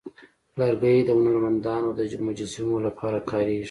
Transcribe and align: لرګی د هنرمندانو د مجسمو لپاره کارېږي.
لرګی 0.59 0.97
د 1.05 1.09
هنرمندانو 1.17 1.89
د 1.97 1.99
مجسمو 2.27 2.77
لپاره 2.87 3.19
کارېږي. 3.29 3.59